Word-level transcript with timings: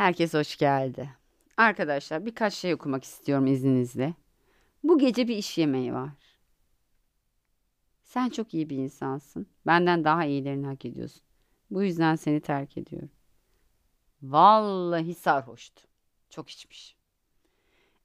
Herkes 0.00 0.34
hoş 0.34 0.56
geldi. 0.56 1.10
Arkadaşlar 1.56 2.26
birkaç 2.26 2.54
şey 2.54 2.74
okumak 2.74 3.04
istiyorum 3.04 3.46
izninizle. 3.46 4.14
Bu 4.82 4.98
gece 4.98 5.28
bir 5.28 5.36
iş 5.36 5.58
yemeği 5.58 5.94
var. 5.94 6.10
Sen 8.02 8.28
çok 8.28 8.54
iyi 8.54 8.70
bir 8.70 8.76
insansın. 8.76 9.46
Benden 9.66 10.04
daha 10.04 10.24
iyilerini 10.24 10.66
hak 10.66 10.84
ediyorsun. 10.84 11.22
Bu 11.70 11.82
yüzden 11.82 12.16
seni 12.16 12.40
terk 12.40 12.78
ediyorum. 12.78 13.10
Vallahi 14.22 15.14
sarhoştu. 15.14 15.82
Çok 16.30 16.50
içmiş. 16.50 16.96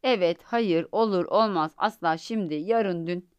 Evet, 0.04 0.44
hayır, 0.44 0.88
olur, 0.92 1.26
olmaz, 1.26 1.72
asla 1.78 2.18
şimdi, 2.18 2.54
yarın, 2.54 3.08
dün. 3.08 3.30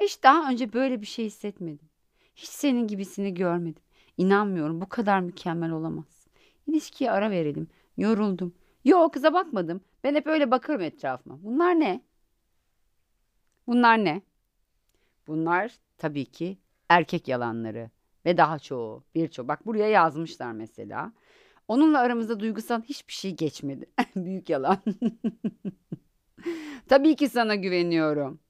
Hiç 0.00 0.22
daha 0.22 0.50
önce 0.50 0.72
böyle 0.72 1.00
bir 1.00 1.06
şey 1.06 1.24
hissetmedim. 1.24 1.88
Hiç 2.34 2.48
senin 2.48 2.88
gibisini 2.88 3.34
görmedim. 3.34 3.82
İnanmıyorum, 4.16 4.80
bu 4.80 4.88
kadar 4.88 5.20
mükemmel 5.20 5.70
olamaz. 5.70 6.26
İlişkiye 6.66 7.10
ara 7.10 7.30
verelim. 7.30 7.68
Yoruldum. 7.96 8.54
Yok, 8.84 9.14
kıza 9.14 9.34
bakmadım. 9.34 9.80
Ben 10.04 10.14
hep 10.14 10.26
öyle 10.26 10.50
bakarım 10.50 10.80
etrafıma. 10.80 11.38
Bunlar 11.42 11.80
ne? 11.80 12.00
Bunlar 13.66 14.04
ne? 14.04 14.22
Bunlar 15.26 15.72
tabii 15.98 16.24
ki 16.24 16.58
erkek 16.88 17.28
yalanları 17.28 17.90
ve 18.26 18.36
daha 18.36 18.58
çoğu, 18.58 19.04
birçok. 19.14 19.48
Bak 19.48 19.66
buraya 19.66 19.88
yazmışlar 19.88 20.52
mesela. 20.52 21.12
Onunla 21.68 21.98
aramızda 21.98 22.40
duygusal 22.40 22.82
hiçbir 22.82 23.12
şey 23.12 23.36
geçmedi. 23.36 23.86
Büyük 24.16 24.50
yalan. 24.50 24.78
Tabii 26.88 27.16
ki 27.16 27.28
sana 27.28 27.54
güveniyorum. 27.54 28.40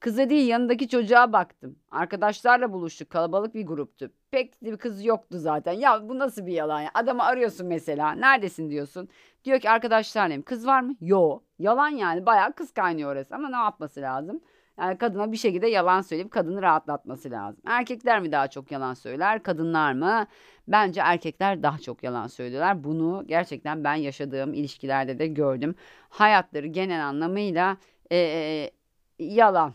Kıza 0.00 0.30
değil 0.30 0.48
yanındaki 0.48 0.88
çocuğa 0.88 1.32
baktım. 1.32 1.76
Arkadaşlarla 1.90 2.72
buluştuk. 2.72 3.10
Kalabalık 3.10 3.54
bir 3.54 3.66
gruptu. 3.66 4.10
Pek 4.30 4.62
bir 4.62 4.76
kız 4.76 5.04
yoktu 5.04 5.38
zaten. 5.38 5.72
Ya 5.72 6.08
bu 6.08 6.18
nasıl 6.18 6.46
bir 6.46 6.52
yalan 6.52 6.80
ya? 6.80 6.90
Adamı 6.94 7.24
arıyorsun 7.24 7.66
mesela. 7.66 8.12
Neredesin 8.12 8.70
diyorsun. 8.70 9.08
Diyor 9.44 9.60
ki 9.60 9.70
arkadaşlarlayım. 9.70 10.42
Kız 10.42 10.66
var 10.66 10.80
mı? 10.80 10.94
Yo. 11.00 11.40
Yalan 11.58 11.88
yani. 11.88 12.26
Bayağı 12.26 12.52
kız 12.52 12.72
kaynıyor 12.72 13.12
orası. 13.12 13.34
Ama 13.34 13.48
ne 13.50 13.56
yapması 13.56 14.00
lazım? 14.00 14.40
Yani 14.78 14.98
kadına 14.98 15.32
bir 15.32 15.36
şekilde 15.36 15.66
yalan 15.66 16.00
söyleyip 16.00 16.30
kadını 16.30 16.62
rahatlatması 16.62 17.30
lazım. 17.30 17.62
Erkekler 17.66 18.20
mi 18.20 18.32
daha 18.32 18.48
çok 18.48 18.72
yalan 18.72 18.94
söyler, 18.94 19.42
kadınlar 19.42 19.92
mı? 19.92 20.26
Bence 20.68 21.00
erkekler 21.00 21.62
daha 21.62 21.78
çok 21.78 22.02
yalan 22.02 22.26
söylüyorlar. 22.26 22.84
Bunu 22.84 23.24
gerçekten 23.26 23.84
ben 23.84 23.94
yaşadığım 23.94 24.54
ilişkilerde 24.54 25.18
de 25.18 25.26
gördüm. 25.26 25.74
Hayatları 26.08 26.66
genel 26.66 27.06
anlamıyla 27.06 27.76
e, 28.10 28.16
e, 28.16 28.70
yalan. 29.18 29.74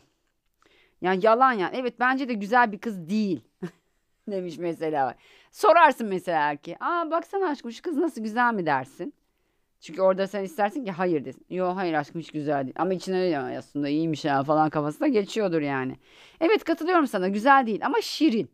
Yani 1.05 1.25
yalan 1.25 1.51
ya. 1.53 1.71
Evet 1.73 1.99
bence 1.99 2.29
de 2.29 2.33
güzel 2.33 2.71
bir 2.71 2.79
kız 2.79 3.09
değil. 3.09 3.41
demiş 4.27 4.57
mesela. 4.57 5.15
Sorarsın 5.51 6.07
mesela 6.07 6.49
erkeğe. 6.49 6.77
Aa 6.79 7.11
baksana 7.11 7.49
aşkım 7.49 7.71
şu 7.71 7.81
kız 7.81 7.97
nasıl 7.97 8.21
güzel 8.23 8.53
mi 8.53 8.65
dersin? 8.65 9.13
Çünkü 9.79 10.01
orada 10.01 10.27
sen 10.27 10.43
istersin 10.43 10.85
ki 10.85 10.91
hayır 10.91 11.25
desin. 11.25 11.45
Yo 11.49 11.75
hayır 11.75 11.93
aşkım 11.93 12.21
hiç 12.21 12.31
güzel 12.31 12.63
değil. 12.63 12.75
Ama 12.77 12.93
içine 12.93 13.21
öyle 13.21 13.57
aslında 13.57 13.89
iyiymiş 13.89 14.25
ya 14.25 14.43
falan 14.43 14.69
kafasına 14.69 15.07
geçiyordur 15.07 15.61
yani. 15.61 15.95
Evet 16.39 16.63
katılıyorum 16.63 17.07
sana 17.07 17.27
güzel 17.27 17.65
değil 17.65 17.85
ama 17.85 18.01
şirin. 18.01 18.51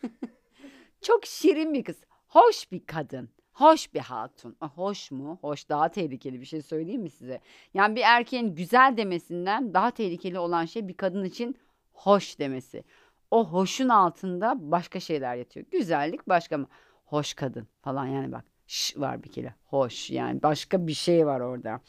Çok 1.02 1.26
şirin 1.26 1.74
bir 1.74 1.84
kız. 1.84 1.96
Hoş 2.28 2.72
bir 2.72 2.86
kadın. 2.86 3.28
Hoş 3.52 3.94
bir 3.94 4.00
hatun. 4.00 4.56
Hoş 4.60 5.10
mu? 5.10 5.38
Hoş 5.40 5.68
daha 5.68 5.88
tehlikeli 5.88 6.40
bir 6.40 6.46
şey 6.46 6.62
söyleyeyim 6.62 7.02
mi 7.02 7.10
size? 7.10 7.40
Yani 7.74 7.96
bir 7.96 8.02
erkeğin 8.02 8.54
güzel 8.54 8.96
demesinden 8.96 9.74
daha 9.74 9.90
tehlikeli 9.90 10.38
olan 10.38 10.64
şey 10.64 10.88
bir 10.88 10.94
kadın 10.94 11.24
için 11.24 11.56
hoş 11.94 12.38
demesi. 12.38 12.84
O 13.30 13.48
hoşun 13.52 13.88
altında 13.88 14.54
başka 14.58 15.00
şeyler 15.00 15.36
yatıyor. 15.36 15.66
Güzellik 15.70 16.28
başka 16.28 16.58
mı? 16.58 16.66
Hoş 17.04 17.34
kadın 17.34 17.68
falan 17.82 18.06
yani 18.06 18.32
bak. 18.32 18.44
Ş 18.66 19.00
var 19.00 19.22
bir 19.22 19.32
kere. 19.32 19.54
Hoş 19.64 20.10
yani 20.10 20.42
başka 20.42 20.86
bir 20.86 20.94
şey 20.94 21.26
var 21.26 21.40
orada. 21.40 21.80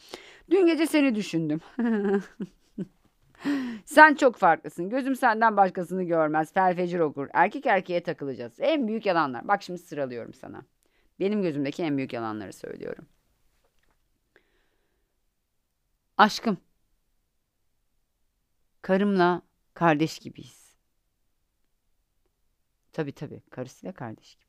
Dün 0.50 0.66
gece 0.66 0.86
seni 0.86 1.14
düşündüm. 1.14 1.60
Sen 3.84 4.14
çok 4.14 4.36
farklısın. 4.36 4.90
Gözüm 4.90 5.16
senden 5.16 5.56
başkasını 5.56 6.02
görmez. 6.02 6.52
Felfecir 6.52 7.00
okur. 7.00 7.28
Erkek 7.32 7.66
erkeğe 7.66 8.02
takılacağız. 8.02 8.52
En 8.58 8.88
büyük 8.88 9.06
yalanlar. 9.06 9.48
Bak 9.48 9.62
şimdi 9.62 9.78
sıralıyorum 9.78 10.34
sana. 10.34 10.62
Benim 11.20 11.42
gözümdeki 11.42 11.82
en 11.82 11.96
büyük 11.96 12.12
yalanları 12.12 12.52
söylüyorum. 12.52 13.06
Aşkım. 16.16 16.58
Karımla 18.82 19.42
kardeş 19.76 20.18
gibiyiz. 20.18 20.76
Tabii 22.92 23.12
tabii 23.12 23.40
karısıyla 23.50 23.92
kardeş 23.92 24.34
gibi. 24.34 24.46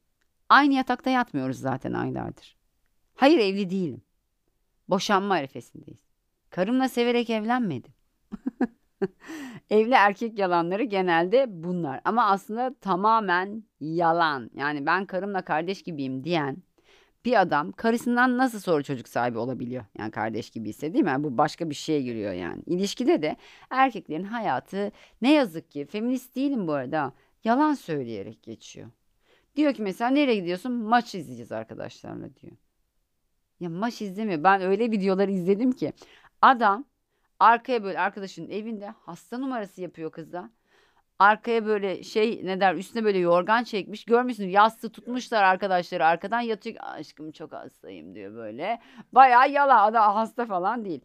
Aynı 0.49 0.73
yatakta 0.73 1.09
yatmıyoruz 1.09 1.59
zaten 1.59 1.93
aylardır. 1.93 2.57
Hayır 3.15 3.39
evli 3.39 3.69
değilim. 3.69 4.01
Boşanma 4.89 5.33
arifesindeyiz. 5.33 5.99
Karımla 6.49 6.89
severek 6.89 7.29
evlenmedim. 7.29 7.93
Evli 9.69 9.93
erkek 9.93 10.39
yalanları 10.39 10.83
genelde 10.83 11.45
bunlar. 11.49 12.01
Ama 12.05 12.25
aslında 12.25 12.75
tamamen 12.81 13.63
yalan. 13.79 14.49
Yani 14.53 14.85
ben 14.85 15.05
karımla 15.05 15.45
kardeş 15.45 15.83
gibiyim 15.83 16.23
diyen 16.23 16.57
bir 17.27 17.41
adam 17.41 17.71
karısından 17.71 18.37
nasıl 18.37 18.59
sonra 18.59 18.83
çocuk 18.83 19.07
sahibi 19.07 19.37
olabiliyor? 19.37 19.85
Yani 19.99 20.11
kardeş 20.11 20.49
gibi 20.49 20.69
ise 20.69 20.93
değil 20.93 21.05
mi? 21.05 21.15
Bu 21.19 21.37
başka 21.37 21.69
bir 21.69 21.75
şeye 21.75 22.01
giriyor 22.01 22.33
yani. 22.33 22.61
İlişkide 22.65 23.21
de 23.21 23.37
erkeklerin 23.69 24.23
hayatı 24.23 24.91
ne 25.21 25.33
yazık 25.33 25.71
ki 25.71 25.85
feminist 25.85 26.35
değilim 26.35 26.67
bu 26.67 26.73
arada. 26.73 27.13
Yalan 27.43 27.73
söyleyerek 27.73 28.43
geçiyor. 28.43 28.89
Diyor 29.55 29.73
ki 29.73 29.81
mesela 29.81 30.11
nereye 30.11 30.35
gidiyorsun? 30.35 30.71
Maç 30.71 31.15
izleyeceğiz 31.15 31.51
arkadaşlarla 31.51 32.35
diyor. 32.35 32.53
Ya 33.59 33.69
maç 33.69 34.01
izlemiyor. 34.01 34.43
Ben 34.43 34.61
öyle 34.61 34.91
videoları 34.91 35.31
izledim 35.31 35.71
ki 35.71 35.93
adam 36.41 36.85
arkaya 37.39 37.83
böyle 37.83 37.99
arkadaşının 37.99 38.49
evinde 38.49 38.93
hasta 39.05 39.37
numarası 39.37 39.81
yapıyor 39.81 40.11
kızla. 40.11 40.49
Arkaya 41.19 41.65
böyle 41.65 42.03
şey 42.03 42.41
ne 42.43 42.59
der 42.59 42.75
üstüne 42.75 43.03
böyle 43.03 43.17
yorgan 43.17 43.63
çekmiş. 43.63 44.05
Görmüşsünüz 44.05 44.53
yastığı 44.53 44.91
tutmuşlar 44.91 45.43
arkadaşları 45.43 46.05
arkadan 46.05 46.41
yatıyor. 46.41 46.75
Aşkım 46.79 47.31
çok 47.31 47.51
hastayım 47.53 48.15
diyor 48.15 48.35
böyle. 48.35 48.79
Bayağı 49.11 49.51
yala 49.51 49.83
adam 49.83 50.15
hasta 50.15 50.45
falan 50.45 50.85
değil. 50.85 51.01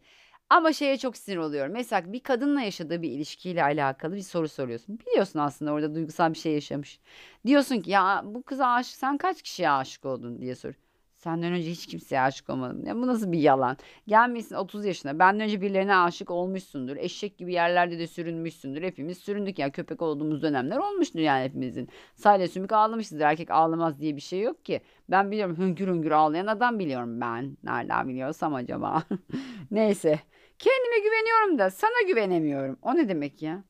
Ama 0.49 0.73
şeye 0.73 0.97
çok 0.97 1.17
sinir 1.17 1.37
oluyorum. 1.37 1.73
Mesela 1.73 2.13
bir 2.13 2.19
kadınla 2.19 2.61
yaşadığı 2.61 3.01
bir 3.01 3.11
ilişkiyle 3.11 3.63
alakalı 3.63 4.15
bir 4.15 4.21
soru 4.21 4.47
soruyorsun. 4.49 4.99
Biliyorsun 4.99 5.39
aslında 5.39 5.71
orada 5.71 5.95
duygusal 5.95 6.33
bir 6.33 6.37
şey 6.39 6.53
yaşamış. 6.53 6.99
Diyorsun 7.45 7.81
ki 7.81 7.91
ya 7.91 8.21
bu 8.25 8.43
kıza 8.43 8.67
aşık 8.67 8.95
sen 8.95 9.17
kaç 9.17 9.41
kişiye 9.41 9.69
aşık 9.71 10.05
oldun 10.05 10.41
diye 10.41 10.55
sor. 10.55 10.73
Senden 11.23 11.53
önce 11.53 11.69
hiç 11.69 11.87
kimseye 11.87 12.21
aşık 12.21 12.49
olmadım. 12.49 12.85
Ya 12.85 12.95
bu 12.95 13.07
nasıl 13.07 13.31
bir 13.31 13.39
yalan? 13.39 13.77
Gelmişsin 14.07 14.55
30 14.55 14.85
yaşına. 14.85 15.19
Benden 15.19 15.45
önce 15.45 15.61
birilerine 15.61 15.95
aşık 15.95 16.31
olmuşsundur. 16.31 16.97
Eşek 16.97 17.37
gibi 17.37 17.53
yerlerde 17.53 17.99
de 17.99 18.07
sürünmüşsündür. 18.07 18.81
Hepimiz 18.83 19.17
süründük 19.17 19.59
yani 19.59 19.71
köpek 19.71 20.01
olduğumuz 20.01 20.41
dönemler 20.41 20.77
olmuştur 20.77 21.19
yani 21.19 21.43
hepimizin. 21.43 21.89
Sadece 22.15 22.47
sümük 22.47 22.71
ağlamışızdır. 22.71 23.19
Erkek 23.19 23.51
ağlamaz 23.51 23.99
diye 23.99 24.15
bir 24.15 24.21
şey 24.21 24.41
yok 24.41 24.65
ki. 24.65 24.81
Ben 25.09 25.31
biliyorum 25.31 25.57
hüngür 25.57 25.87
hüngür 25.87 26.11
ağlayan 26.11 26.47
adam 26.47 26.79
biliyorum 26.79 27.21
ben. 27.21 27.57
Nereden 27.63 28.07
biliyorsam 28.07 28.53
acaba? 28.53 29.03
Neyse. 29.71 30.19
Kendime 30.59 30.99
güveniyorum 30.99 31.59
da 31.59 31.69
sana 31.69 32.07
güvenemiyorum. 32.07 32.77
O 32.81 32.95
ne 32.95 33.09
demek 33.09 33.41
ya? 33.41 33.63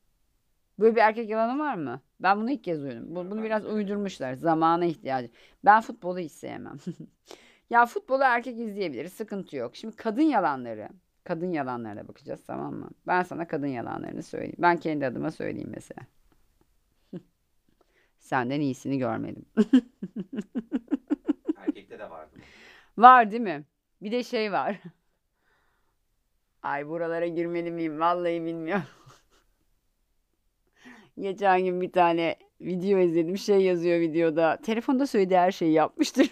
Böyle 0.78 0.96
bir 0.96 1.00
erkek 1.00 1.30
yalanı 1.30 1.58
var 1.58 1.74
mı? 1.74 2.00
Ben 2.20 2.40
bunu 2.40 2.50
ilk 2.50 2.64
kez 2.64 2.82
duydum. 2.82 3.04
Bunu 3.08 3.42
biraz 3.42 3.66
uydurmuşlar. 3.66 4.34
Zamana 4.34 4.84
ihtiyacı. 4.84 5.30
Ben 5.64 5.80
futbolu 5.80 6.18
hiç 6.18 6.32
sevmem. 6.32 6.76
ya 7.74 7.86
futbolu 7.86 8.22
erkek 8.22 8.58
izleyebilir. 8.58 9.08
Sıkıntı 9.08 9.56
yok. 9.56 9.76
Şimdi 9.76 9.96
kadın 9.96 10.22
yalanları. 10.22 10.88
Kadın 11.24 11.52
yalanlarına 11.52 12.08
bakacağız 12.08 12.44
tamam 12.46 12.74
mı? 12.74 12.90
Ben 13.06 13.22
sana 13.22 13.46
kadın 13.46 13.66
yalanlarını 13.66 14.22
söyleyeyim. 14.22 14.56
Ben 14.58 14.76
kendi 14.76 15.06
adıma 15.06 15.30
söyleyeyim 15.30 15.72
mesela. 15.74 16.06
Senden 18.18 18.60
iyisini 18.60 18.98
görmedim. 18.98 19.44
Erkekte 21.56 21.98
de 21.98 22.10
vardı. 22.10 22.36
Var 22.98 23.30
değil 23.30 23.42
mi? 23.42 23.64
Bir 24.02 24.12
de 24.12 24.22
şey 24.22 24.52
var. 24.52 24.80
Ay 26.62 26.88
buralara 26.88 27.26
girmeli 27.26 27.70
miyim? 27.70 28.00
Vallahi 28.00 28.44
bilmiyorum. 28.44 28.84
Geçen 31.20 31.64
gün 31.64 31.80
bir 31.80 31.92
tane 31.92 32.36
video 32.60 32.98
izledim. 32.98 33.38
Şey 33.38 33.60
yazıyor 33.60 34.00
videoda. 34.00 34.58
Telefonda 34.62 35.06
söylediği 35.06 35.38
her 35.38 35.52
şeyi 35.52 35.72
yapmıştır. 35.72 36.28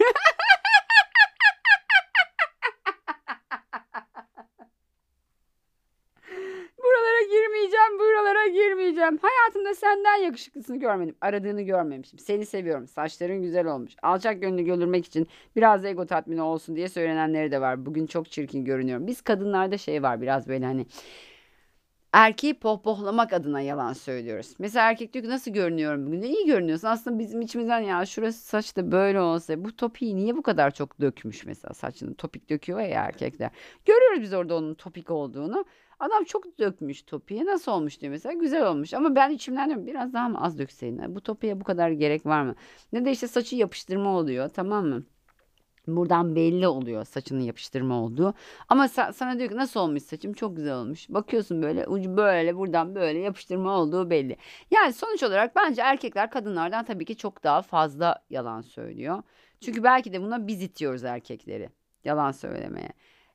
buralara 7.02 7.22
girmeyeceğim, 7.22 7.98
buralara 7.98 8.46
girmeyeceğim. 8.46 9.18
Hayatımda 9.22 9.71
senden 9.82 10.16
yakışıklısını 10.24 10.76
görmedim. 10.80 11.14
Aradığını 11.20 11.62
görmemişim. 11.62 12.18
Seni 12.18 12.46
seviyorum. 12.46 12.86
Saçların 12.86 13.42
güzel 13.42 13.66
olmuş. 13.66 13.92
Alçak 14.02 14.40
gönlü 14.40 14.62
görülmek 14.62 15.06
için 15.06 15.28
biraz 15.56 15.84
ego 15.84 16.06
tatmini 16.06 16.42
olsun 16.42 16.76
diye 16.76 16.88
söylenenleri 16.88 17.52
de 17.52 17.60
var. 17.60 17.86
Bugün 17.86 18.06
çok 18.06 18.30
çirkin 18.30 18.64
görünüyorum. 18.64 19.06
Biz 19.06 19.20
kadınlarda 19.20 19.78
şey 19.78 20.02
var 20.02 20.20
biraz 20.20 20.48
böyle 20.48 20.64
hani 20.64 20.86
erkeği 22.12 22.54
pohpohlamak 22.54 23.32
adına 23.32 23.60
yalan 23.60 23.92
söylüyoruz. 23.92 24.54
Mesela 24.58 24.90
erkek 24.90 25.12
diyor 25.12 25.24
ki 25.24 25.30
nasıl 25.30 25.50
görünüyorum 25.50 26.06
bugün? 26.06 26.22
İyi 26.22 26.46
görünüyorsun. 26.46 26.88
Aslında 26.88 27.18
bizim 27.18 27.40
içimizden 27.40 27.80
ya 27.80 28.06
şurası 28.06 28.46
saç 28.46 28.76
da 28.76 28.92
böyle 28.92 29.20
olsa 29.20 29.64
bu 29.64 29.76
topiği 29.76 30.16
niye 30.16 30.36
bu 30.36 30.42
kadar 30.42 30.70
çok 30.70 31.00
dökmüş 31.00 31.46
mesela 31.46 31.74
saçını 31.74 32.14
topik 32.14 32.50
döküyor 32.50 32.80
ya 32.80 33.04
erkekler. 33.04 33.50
Görüyoruz 33.84 34.22
biz 34.22 34.32
orada 34.32 34.56
onun 34.56 34.74
topik 34.74 35.10
olduğunu. 35.10 35.64
Adam 36.02 36.24
çok 36.24 36.58
dökmüş 36.58 37.02
topiğe 37.02 37.44
nasıl 37.44 37.72
olmuş 37.72 38.00
diyor 38.00 38.10
mesela 38.10 38.32
güzel 38.32 38.66
olmuş 38.66 38.94
ama 38.94 39.14
ben 39.16 39.30
içimden 39.30 39.68
diyorum 39.68 39.86
biraz 39.86 40.12
daha 40.12 40.28
mı 40.28 40.44
az 40.44 40.58
dökseydin 40.58 41.14
bu 41.14 41.20
topiğe 41.20 41.60
bu 41.60 41.64
kadar 41.64 41.90
gerek 41.90 42.26
var 42.26 42.42
mı? 42.42 42.54
Ne 42.92 43.04
de 43.04 43.10
işte 43.10 43.28
saçı 43.28 43.56
yapıştırma 43.56 44.16
oluyor 44.18 44.48
tamam 44.48 44.86
mı? 44.86 45.04
Buradan 45.86 46.36
belli 46.36 46.68
oluyor 46.68 47.04
saçının 47.04 47.40
yapıştırma 47.40 48.02
olduğu. 48.02 48.34
Ama 48.68 48.86
sa- 48.86 49.12
sana 49.12 49.38
diyor 49.38 49.50
ki 49.50 49.56
nasıl 49.56 49.80
olmuş 49.80 50.02
saçım? 50.02 50.32
Çok 50.32 50.56
güzel 50.56 50.74
olmuş. 50.74 51.08
Bakıyorsun 51.08 51.62
böyle 51.62 51.86
ucu 51.86 52.16
böyle 52.16 52.56
buradan 52.56 52.94
böyle 52.94 53.18
yapıştırma 53.18 53.78
olduğu 53.78 54.10
belli. 54.10 54.36
Yani 54.70 54.92
sonuç 54.92 55.22
olarak 55.22 55.56
bence 55.56 55.82
erkekler 55.82 56.30
kadınlardan 56.30 56.84
tabii 56.84 57.04
ki 57.04 57.16
çok 57.16 57.44
daha 57.44 57.62
fazla 57.62 58.24
yalan 58.30 58.60
söylüyor. 58.60 59.22
Çünkü 59.60 59.82
belki 59.82 60.12
de 60.12 60.22
buna 60.22 60.46
biz 60.46 60.62
itiyoruz 60.62 61.04
erkekleri 61.04 61.70
yalan 62.04 62.30
söylemeye. 62.32 62.92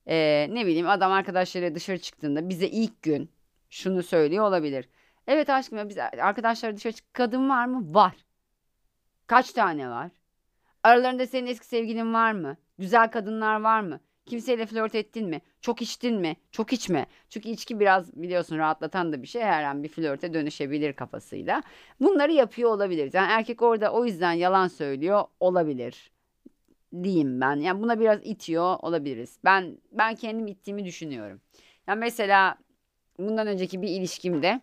Ee, 0.08 0.48
ne 0.52 0.66
bileyim 0.66 0.90
adam 0.90 1.12
arkadaşlarıyla 1.12 1.76
dışarı 1.76 1.98
çıktığında 2.00 2.50
bize 2.50 2.68
ilk 2.68 3.02
gün 3.02 3.32
şunu 3.70 4.04
söylüyor 4.04 4.46
olabilir. 4.46 4.90
Evet 5.28 5.50
aşkım 5.50 5.78
ya 5.78 5.90
biz 5.90 5.98
arkadaşlar 5.98 6.76
dışarı 6.76 6.94
çık 6.94 7.14
kadın 7.14 7.50
var 7.50 7.66
mı? 7.66 7.94
Var. 7.94 8.16
Kaç 9.28 9.52
tane 9.52 9.90
var? 9.90 10.12
Aralarında 10.84 11.28
senin 11.28 11.48
eski 11.48 11.66
sevgilin 11.66 12.14
var 12.14 12.32
mı? 12.32 12.58
Güzel 12.78 13.12
kadınlar 13.12 13.62
var 13.62 13.82
mı? 13.82 14.00
Kimseyle 14.26 14.66
flört 14.66 14.96
ettin 14.96 15.30
mi? 15.30 15.42
Çok 15.62 15.82
içtin 15.82 16.16
mi? 16.20 16.36
Çok 16.52 16.74
içme. 16.74 17.06
Çünkü 17.30 17.50
içki 17.50 17.80
biraz 17.80 18.16
biliyorsun 18.16 18.58
rahatlatan 18.58 19.14
da 19.14 19.22
bir 19.22 19.28
şey. 19.28 19.42
Her 19.42 19.64
an 19.64 19.84
bir 19.84 19.90
flörte 19.90 20.34
dönüşebilir 20.34 20.94
kafasıyla. 20.94 21.64
Bunları 22.00 22.32
yapıyor 22.32 22.70
olabilir. 22.70 23.10
Yani 23.14 23.32
erkek 23.32 23.62
orada 23.62 23.92
o 23.94 24.06
yüzden 24.06 24.32
yalan 24.32 24.68
söylüyor 24.68 25.24
olabilir. 25.40 26.12
Diyeyim 27.04 27.42
ben. 27.42 27.56
Yani 27.56 27.82
buna 27.82 28.00
biraz 28.00 28.20
itiyor 28.24 28.76
olabiliriz. 28.80 29.40
Ben 29.46 29.78
ben 29.92 30.16
kendim 30.16 30.48
ittiğimi 30.48 30.86
düşünüyorum. 30.86 31.42
Yani 31.88 32.00
mesela 32.00 32.58
bundan 33.20 33.48
önceki 33.48 33.82
bir 33.82 33.88
ilişkimde 33.90 34.62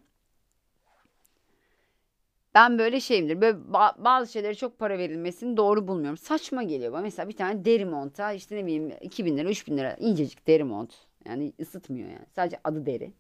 ben 2.55 2.79
böyle 2.79 3.01
şeyimdir. 3.01 3.41
Böyle 3.41 3.59
ba- 3.59 4.05
bazı 4.05 4.33
şeylere 4.33 4.55
çok 4.55 4.79
para 4.79 4.99
verilmesini 4.99 5.57
doğru 5.57 5.89
bulmuyorum. 5.89 6.17
Saçma 6.17 6.63
geliyor 6.63 6.93
bana. 6.93 7.03
Mesela 7.03 7.29
bir 7.29 7.37
tane 7.37 7.65
deri 7.65 7.85
monta 7.85 8.33
işte 8.33 8.57
ne 8.57 8.65
bileyim 8.67 8.93
2000 9.01 9.37
lira 9.39 9.49
3000 9.51 9.77
lira 9.79 9.95
incecik 9.95 10.47
deri 10.47 10.65
mont. 10.65 10.95
Yani 11.27 11.53
ısıtmıyor 11.61 12.09
yani. 12.09 12.27
Sadece 12.35 12.61
adı 12.65 12.87
deri. 12.87 13.13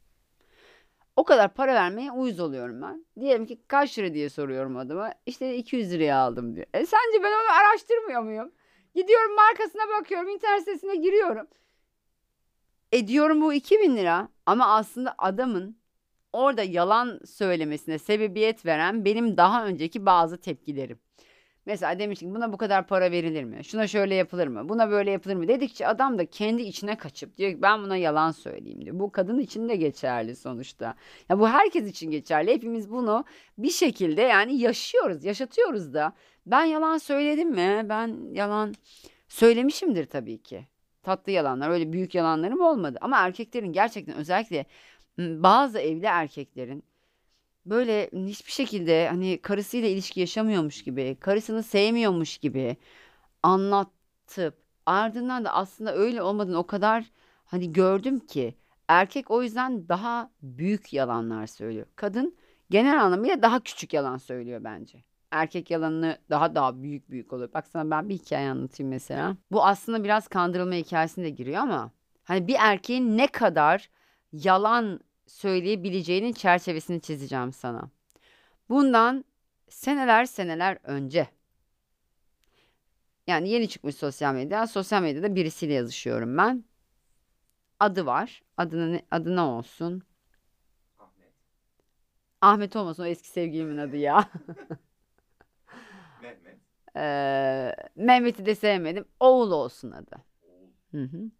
O 1.16 1.24
kadar 1.24 1.54
para 1.54 1.74
vermeye 1.74 2.12
uyuz 2.12 2.40
oluyorum 2.40 2.82
ben. 2.82 3.04
Diyelim 3.20 3.46
ki 3.46 3.58
kaç 3.68 3.98
lira 3.98 4.14
diye 4.14 4.28
soruyorum 4.30 4.76
adama. 4.76 5.14
İşte 5.26 5.56
200 5.56 5.92
liraya 5.92 6.16
aldım 6.16 6.56
diyor. 6.56 6.66
E 6.74 6.86
sence 6.86 7.22
ben 7.22 7.32
onu 7.32 7.58
araştırmıyor 7.60 8.22
muyum? 8.22 8.52
Gidiyorum 8.94 9.34
markasına 9.34 9.82
bakıyorum, 9.98 10.28
internet 10.28 10.58
sitesine 10.60 10.96
giriyorum. 10.96 11.46
E 12.92 13.06
diyorum 13.06 13.40
bu 13.40 13.54
2000 13.54 13.96
lira 13.96 14.28
ama 14.46 14.66
aslında 14.66 15.14
adamın 15.18 15.76
orada 16.32 16.62
yalan 16.62 17.20
söylemesine 17.26 17.98
sebebiyet 17.98 18.66
veren 18.66 19.04
benim 19.04 19.36
daha 19.36 19.66
önceki 19.66 20.06
bazı 20.06 20.40
tepkilerim. 20.40 20.98
Mesela 21.66 21.98
demiş 21.98 22.20
ki 22.20 22.34
buna 22.34 22.52
bu 22.52 22.56
kadar 22.56 22.86
para 22.86 23.10
verilir 23.10 23.44
mi? 23.44 23.64
Şuna 23.64 23.86
şöyle 23.86 24.14
yapılır 24.14 24.46
mı? 24.46 24.68
Buna 24.68 24.90
böyle 24.90 25.10
yapılır 25.10 25.34
mı? 25.34 25.48
Dedikçe 25.48 25.86
adam 25.86 26.18
da 26.18 26.26
kendi 26.26 26.62
içine 26.62 26.98
kaçıp 26.98 27.36
diyor 27.38 27.50
ki 27.52 27.62
ben 27.62 27.82
buna 27.82 27.96
yalan 27.96 28.30
söyleyeyim 28.30 28.84
diyor. 28.84 28.98
Bu 28.98 29.12
kadın 29.12 29.38
için 29.38 29.68
de 29.68 29.76
geçerli 29.76 30.36
sonuçta. 30.36 30.94
Ya 31.28 31.38
bu 31.38 31.48
herkes 31.48 31.88
için 31.88 32.10
geçerli. 32.10 32.52
Hepimiz 32.52 32.90
bunu 32.90 33.24
bir 33.58 33.70
şekilde 33.70 34.22
yani 34.22 34.58
yaşıyoruz, 34.58 35.24
yaşatıyoruz 35.24 35.94
da. 35.94 36.12
Ben 36.46 36.64
yalan 36.64 36.98
söyledim 36.98 37.50
mi? 37.50 37.86
Ben 37.88 38.32
yalan 38.32 38.74
söylemişimdir 39.28 40.06
tabii 40.06 40.42
ki. 40.42 40.66
Tatlı 41.02 41.32
yalanlar, 41.32 41.70
öyle 41.70 41.92
büyük 41.92 42.14
yalanlarım 42.14 42.60
olmadı. 42.60 42.98
Ama 43.00 43.18
erkeklerin 43.18 43.72
gerçekten 43.72 44.16
özellikle 44.16 44.66
bazı 45.18 45.78
evli 45.78 46.06
erkeklerin 46.06 46.84
böyle 47.66 48.10
hiçbir 48.12 48.52
şekilde 48.52 49.08
hani 49.08 49.38
karısıyla 49.42 49.88
ilişki 49.88 50.20
yaşamıyormuş 50.20 50.84
gibi, 50.84 51.16
karısını 51.20 51.62
sevmiyormuş 51.62 52.38
gibi 52.38 52.76
anlatıp 53.42 54.54
ardından 54.86 55.44
da 55.44 55.52
aslında 55.54 55.94
öyle 55.94 56.22
olmadığını 56.22 56.58
o 56.58 56.66
kadar 56.66 57.04
hani 57.44 57.72
gördüm 57.72 58.20
ki 58.20 58.54
erkek 58.88 59.30
o 59.30 59.42
yüzden 59.42 59.88
daha 59.88 60.30
büyük 60.42 60.92
yalanlar 60.92 61.46
söylüyor. 61.46 61.86
Kadın 61.96 62.36
genel 62.70 63.02
anlamıyla 63.02 63.42
daha 63.42 63.60
küçük 63.60 63.92
yalan 63.92 64.16
söylüyor 64.16 64.64
bence. 64.64 65.04
Erkek 65.34 65.70
yalanını 65.70 66.18
daha 66.30 66.54
daha 66.54 66.82
büyük 66.82 67.10
büyük 67.10 67.32
oluyor. 67.32 67.52
Bak 67.54 67.66
sana 67.66 67.90
ben 67.90 68.08
bir 68.08 68.14
hikaye 68.14 68.50
anlatayım 68.50 68.90
mesela. 68.90 69.36
Bu 69.52 69.64
aslında 69.66 70.04
biraz 70.04 70.28
kandırılma 70.28 70.74
hikayesine 70.74 71.24
de 71.24 71.30
giriyor 71.30 71.58
ama 71.58 71.90
hani 72.24 72.46
bir 72.46 72.56
erkeğin 72.58 73.18
ne 73.18 73.26
kadar 73.26 73.90
yalan 74.32 75.00
söyleyebileceğinin 75.26 76.32
çerçevesini 76.32 77.00
çizeceğim 77.00 77.52
sana. 77.52 77.90
Bundan 78.68 79.24
seneler 79.68 80.24
seneler 80.24 80.78
önce 80.82 81.28
yani 83.26 83.48
yeni 83.48 83.68
çıkmış 83.68 83.94
sosyal 83.94 84.34
medya. 84.34 84.66
Sosyal 84.66 85.02
medyada 85.02 85.34
birisiyle 85.34 85.72
yazışıyorum 85.72 86.36
ben. 86.38 86.64
Adı 87.80 88.06
var. 88.06 88.42
Adını 88.56 89.02
adı 89.10 89.36
ne 89.36 89.40
olsun? 89.40 90.02
Ahmet. 90.98 91.32
Ahmet 92.40 92.76
olmasın 92.76 93.02
o 93.02 93.06
eski 93.06 93.28
sevgilimin 93.28 93.78
adı 93.78 93.96
ya. 93.96 94.30
Ee, 96.96 97.72
Mehmet'i 97.96 98.46
de 98.46 98.54
sevmedim. 98.54 99.04
Oğul 99.20 99.50
olsun 99.50 99.90
adı. 99.90 100.16
Hı 100.90 101.02
hı. 101.02 101.30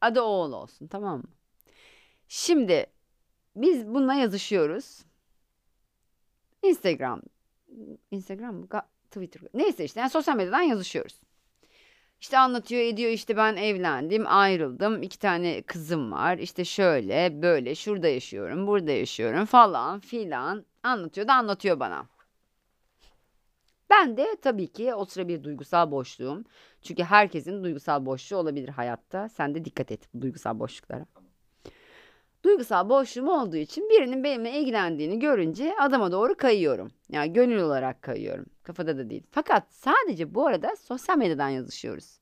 Adı 0.00 0.20
oğul 0.20 0.52
olsun 0.52 0.86
tamam 0.86 1.18
mı? 1.18 1.28
Şimdi 2.28 2.86
biz 3.56 3.86
bununla 3.88 4.14
yazışıyoruz. 4.14 5.04
Instagram, 6.62 7.22
Instagram 8.10 8.54
mı? 8.54 8.66
Twitter. 9.10 9.42
Neyse 9.54 9.84
işte 9.84 10.00
yani 10.00 10.10
sosyal 10.10 10.36
medyadan 10.36 10.62
yazışıyoruz. 10.62 11.20
İşte 12.20 12.38
anlatıyor 12.38 12.82
ediyor 12.82 13.10
işte 13.10 13.36
ben 13.36 13.56
evlendim 13.56 14.24
ayrıldım 14.26 15.02
iki 15.02 15.18
tane 15.18 15.62
kızım 15.62 16.12
var 16.12 16.38
işte 16.38 16.64
şöyle 16.64 17.42
böyle 17.42 17.74
şurada 17.74 18.08
yaşıyorum 18.08 18.66
burada 18.66 18.90
yaşıyorum 18.90 19.44
falan 19.44 20.00
filan 20.00 20.64
anlatıyor 20.82 21.28
da 21.28 21.34
anlatıyor 21.34 21.80
bana. 21.80 22.06
Ben 23.92 24.16
de 24.16 24.36
tabii 24.42 24.72
ki 24.72 24.94
o 24.94 25.04
sıra 25.04 25.28
bir 25.28 25.44
duygusal 25.44 25.90
boşluğum. 25.90 26.44
Çünkü 26.82 27.02
herkesin 27.02 27.64
duygusal 27.64 28.06
boşluğu 28.06 28.36
olabilir 28.36 28.68
hayatta. 28.68 29.28
Sen 29.28 29.54
de 29.54 29.64
dikkat 29.64 29.92
et 29.92 30.08
duygusal 30.20 30.58
boşluklara. 30.58 31.06
Duygusal 32.44 32.88
boşluğum 32.88 33.28
olduğu 33.28 33.56
için 33.56 33.90
birinin 33.90 34.24
benimle 34.24 34.60
ilgilendiğini 34.60 35.18
görünce 35.18 35.74
adama 35.80 36.12
doğru 36.12 36.36
kayıyorum. 36.36 36.92
Yani 37.08 37.32
gönül 37.32 37.58
olarak 37.58 38.02
kayıyorum. 38.02 38.46
Kafada 38.62 38.98
da 38.98 39.10
değil. 39.10 39.26
Fakat 39.30 39.72
sadece 39.72 40.34
bu 40.34 40.46
arada 40.46 40.76
sosyal 40.76 41.18
medyadan 41.18 41.48
yazışıyoruz. 41.48 42.20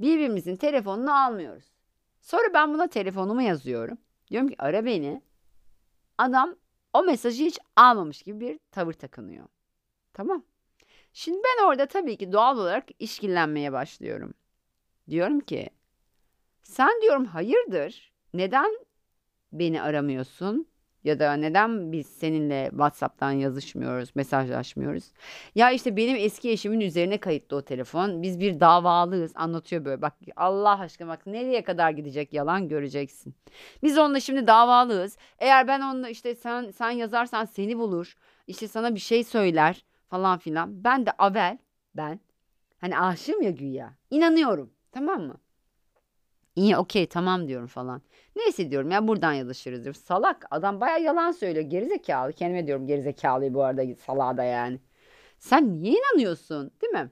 Birbirimizin 0.00 0.56
telefonunu 0.56 1.24
almıyoruz. 1.24 1.72
Sonra 2.20 2.54
ben 2.54 2.74
buna 2.74 2.86
telefonumu 2.86 3.42
yazıyorum. 3.42 3.98
Diyorum 4.30 4.48
ki 4.48 4.56
ara 4.58 4.84
beni. 4.84 5.22
Adam 6.18 6.56
o 6.92 7.02
mesajı 7.02 7.44
hiç 7.44 7.58
almamış 7.76 8.22
gibi 8.22 8.40
bir 8.40 8.58
tavır 8.70 8.92
takınıyor. 8.92 9.46
Tamam. 10.12 10.44
Şimdi 11.12 11.38
ben 11.44 11.66
orada 11.66 11.86
tabii 11.86 12.16
ki 12.16 12.32
doğal 12.32 12.58
olarak 12.58 12.84
işkillenmeye 12.98 13.72
başlıyorum. 13.72 14.34
Diyorum 15.10 15.40
ki 15.40 15.70
sen 16.62 17.02
diyorum 17.02 17.24
hayırdır? 17.24 18.12
Neden 18.34 18.78
beni 19.52 19.82
aramıyorsun? 19.82 20.66
Ya 21.04 21.18
da 21.18 21.32
neden 21.32 21.92
biz 21.92 22.06
seninle 22.06 22.68
WhatsApp'tan 22.70 23.30
yazışmıyoruz, 23.32 24.16
mesajlaşmıyoruz? 24.16 25.04
Ya 25.54 25.70
işte 25.70 25.96
benim 25.96 26.16
eski 26.16 26.50
eşimin 26.50 26.80
üzerine 26.80 27.20
kayıtlı 27.20 27.56
o 27.56 27.62
telefon. 27.62 28.22
Biz 28.22 28.40
bir 28.40 28.60
davalıyız. 28.60 29.32
Anlatıyor 29.34 29.84
böyle. 29.84 30.02
Bak 30.02 30.14
Allah 30.36 30.80
aşkına 30.80 31.08
bak 31.08 31.26
nereye 31.26 31.64
kadar 31.64 31.90
gidecek 31.90 32.32
yalan 32.32 32.68
göreceksin. 32.68 33.34
Biz 33.82 33.98
onunla 33.98 34.20
şimdi 34.20 34.46
davalıyız. 34.46 35.16
Eğer 35.38 35.68
ben 35.68 35.80
onunla 35.80 36.08
işte 36.08 36.34
sen 36.34 36.70
sen 36.70 36.90
yazarsan 36.90 37.44
seni 37.44 37.78
bulur. 37.78 38.16
İşte 38.46 38.68
sana 38.68 38.94
bir 38.94 39.00
şey 39.00 39.24
söyler 39.24 39.84
falan 40.12 40.38
filan. 40.38 40.84
Ben 40.84 41.06
de 41.06 41.10
Avel 41.18 41.58
ben 41.96 42.20
hani 42.80 42.98
aşığım 42.98 43.42
ya 43.42 43.50
güya. 43.50 43.94
İnanıyorum. 44.10 44.70
Tamam 44.92 45.22
mı? 45.22 45.36
İyi 46.56 46.76
okey 46.76 47.06
tamam 47.06 47.48
diyorum 47.48 47.66
falan. 47.66 48.02
Neyse 48.36 48.70
diyorum 48.70 48.90
ya 48.90 49.08
buradan 49.08 49.32
yazışırız 49.32 49.84
diyorum. 49.84 50.00
Salak 50.04 50.46
adam 50.50 50.80
baya 50.80 50.98
yalan 50.98 51.32
söylüyor. 51.32 51.64
Gerizekalı. 51.64 52.32
Kendime 52.32 52.66
diyorum 52.66 52.86
gerizekalıyı 52.86 53.54
bu 53.54 53.64
arada 53.64 53.94
salağa 53.94 54.36
da 54.36 54.42
yani. 54.44 54.78
Sen 55.38 55.82
niye 55.82 55.98
inanıyorsun 55.98 56.70
değil 56.82 56.92
mi? 56.92 57.10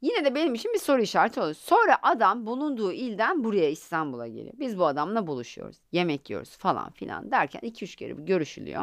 Yine 0.00 0.24
de 0.24 0.34
benim 0.34 0.54
için 0.54 0.72
bir 0.72 0.78
soru 0.78 1.02
işareti 1.02 1.40
oluyor. 1.40 1.54
Sonra 1.54 1.98
adam 2.02 2.46
bulunduğu 2.46 2.92
ilden 2.92 3.44
buraya 3.44 3.68
İstanbul'a 3.70 4.26
geliyor. 4.26 4.54
Biz 4.58 4.78
bu 4.78 4.86
adamla 4.86 5.26
buluşuyoruz. 5.26 5.76
Yemek 5.92 6.30
yiyoruz 6.30 6.56
falan 6.56 6.90
filan 6.90 7.30
derken 7.30 7.60
2-3 7.60 7.96
kere 7.96 8.12
görüşülüyor. 8.12 8.82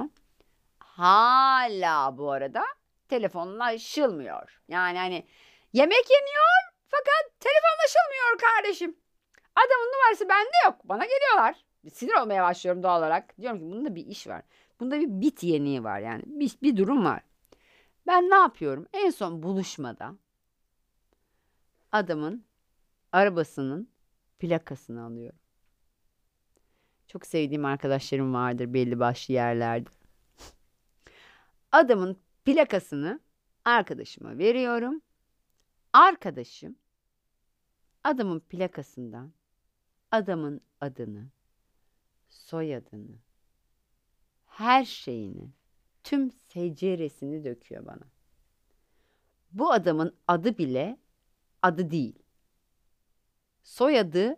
Hala 0.80 2.18
bu 2.18 2.32
arada 2.32 2.63
telefonlaşılmıyor. 3.13 4.62
Yani 4.67 4.98
hani 4.98 5.25
yemek 5.74 6.10
yeniyor 6.10 6.74
fakat 6.88 7.39
telefonlaşılmıyor 7.39 8.38
kardeşim. 8.41 8.96
Adamın 9.55 9.93
numarası 9.93 10.29
bende 10.29 10.58
yok. 10.65 10.75
Bana 10.84 11.05
geliyorlar. 11.05 11.65
Sinir 11.93 12.13
olmaya 12.13 12.43
başlıyorum 12.43 12.84
doğal 12.84 13.00
olarak. 13.00 13.38
Diyorum 13.41 13.60
ki 13.60 13.65
bunda 13.65 13.96
bir 13.96 14.08
iş 14.08 14.27
var. 14.27 14.41
Bunda 14.79 15.00
bir 15.00 15.08
bit 15.08 15.43
yeniği 15.43 15.84
var 15.84 16.00
yani. 16.00 16.24
Bir, 16.25 16.51
bir 16.63 16.77
durum 16.77 17.05
var. 17.05 17.22
Ben 18.08 18.29
ne 18.29 18.36
yapıyorum? 18.36 18.88
En 18.93 19.10
son 19.10 19.43
buluşmada 19.43 20.13
adamın 21.91 22.46
arabasının 23.12 23.89
plakasını 24.39 25.05
alıyorum. 25.05 25.39
Çok 27.08 27.25
sevdiğim 27.25 27.65
arkadaşlarım 27.65 28.34
vardır 28.34 28.74
belli 28.74 29.00
başlı 29.00 29.34
yerlerde. 29.34 29.89
Adamın 31.72 32.17
plakasını 32.45 33.19
arkadaşıma 33.65 34.38
veriyorum. 34.38 35.01
Arkadaşım 35.93 36.75
adamın 38.03 38.39
plakasından 38.39 39.33
adamın 40.12 40.62
adını, 40.81 41.27
soyadını, 42.29 43.15
her 44.45 44.85
şeyini, 44.85 45.50
tüm 46.03 46.31
seceresini 46.31 47.43
döküyor 47.43 47.85
bana. 47.85 48.13
Bu 49.51 49.71
adamın 49.71 50.15
adı 50.27 50.57
bile 50.57 50.97
adı 51.62 51.91
değil. 51.91 52.19
Soyadı 53.63 54.38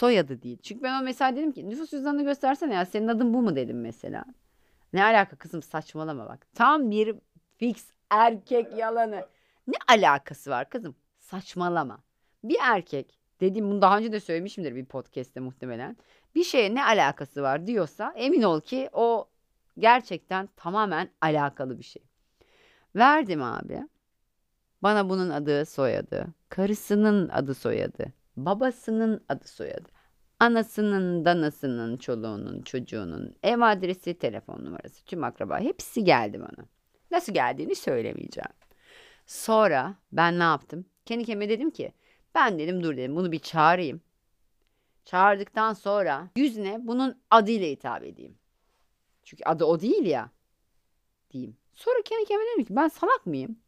soyadı 0.00 0.42
değil. 0.42 0.58
Çünkü 0.62 0.82
ben 0.82 1.00
o 1.00 1.04
mesela 1.04 1.36
dedim 1.36 1.52
ki 1.52 1.68
nüfus 1.68 1.90
cüzdanını 1.90 2.24
göstersene 2.24 2.74
ya 2.74 2.86
senin 2.86 3.08
adın 3.08 3.34
bu 3.34 3.42
mu 3.42 3.56
dedim 3.56 3.80
mesela. 3.80 4.24
Ne 4.92 5.04
alaka 5.04 5.36
kızım 5.36 5.62
saçmalama 5.62 6.28
bak. 6.28 6.46
Tam 6.54 6.90
bir 6.90 7.16
fix 7.60 7.86
erkek 8.10 8.76
yalanı. 8.76 9.26
Ne 9.66 9.76
alakası 9.88 10.50
var 10.50 10.70
kızım? 10.70 10.94
Saçmalama. 11.18 12.02
Bir 12.44 12.56
erkek 12.62 13.18
dediğim 13.40 13.70
bunu 13.70 13.82
daha 13.82 13.98
önce 13.98 14.12
de 14.12 14.20
söylemişimdir 14.20 14.74
bir 14.74 14.84
podcast'te 14.84 15.40
muhtemelen. 15.40 15.96
Bir 16.34 16.44
şeye 16.44 16.74
ne 16.74 16.84
alakası 16.84 17.42
var 17.42 17.66
diyorsa 17.66 18.12
emin 18.16 18.42
ol 18.42 18.60
ki 18.60 18.88
o 18.92 19.28
gerçekten 19.78 20.48
tamamen 20.56 21.10
alakalı 21.20 21.78
bir 21.78 21.84
şey. 21.84 22.02
Verdim 22.96 23.42
abi. 23.42 23.88
Bana 24.82 25.08
bunun 25.08 25.30
adı 25.30 25.66
soyadı, 25.66 26.26
karısının 26.48 27.28
adı 27.28 27.54
soyadı, 27.54 28.12
babasının 28.36 29.24
adı 29.28 29.48
soyadı, 29.48 29.88
anasının, 30.38 31.24
danasının, 31.24 31.96
çoluğunun, 31.96 32.62
çocuğunun, 32.62 33.34
ev 33.42 33.60
adresi, 33.60 34.18
telefon 34.18 34.64
numarası, 34.64 35.04
tüm 35.04 35.24
akraba 35.24 35.58
hepsi 35.58 36.04
geldi 36.04 36.40
bana. 36.40 36.66
Nasıl 37.10 37.34
geldiğini 37.34 37.74
söylemeyeceğim. 37.74 38.50
Sonra 39.26 39.94
ben 40.12 40.38
ne 40.38 40.42
yaptım? 40.42 40.84
Kendi 41.06 41.24
kendime 41.24 41.48
dedim 41.48 41.70
ki 41.70 41.92
ben 42.34 42.58
dedim 42.58 42.82
dur 42.82 42.96
dedim 42.96 43.16
bunu 43.16 43.32
bir 43.32 43.38
çağırayım. 43.38 44.00
Çağırdıktan 45.04 45.72
sonra 45.72 46.28
yüzüne 46.36 46.86
bunun 46.86 47.20
adıyla 47.30 47.66
hitap 47.66 48.04
edeyim. 48.04 48.38
Çünkü 49.24 49.44
adı 49.44 49.64
o 49.64 49.80
değil 49.80 50.06
ya. 50.06 50.30
Diyeyim. 51.30 51.56
Sonra 51.74 52.02
kendi 52.04 52.24
kendime 52.24 52.46
dedim 52.52 52.64
ki 52.64 52.76
ben 52.76 52.88
salak 52.88 53.26
mıyım? 53.26 53.58